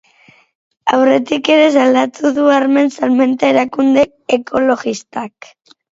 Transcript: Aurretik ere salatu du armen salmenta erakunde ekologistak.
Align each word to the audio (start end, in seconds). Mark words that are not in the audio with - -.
Aurretik 0.97 1.51
ere 1.57 1.67
salatu 1.75 2.31
du 2.39 2.45
armen 2.55 2.89
salmenta 2.97 3.53
erakunde 3.55 4.07
ekologistak. 4.39 5.51